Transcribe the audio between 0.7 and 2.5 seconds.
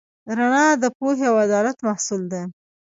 د پوهې او عدالت محصول ده.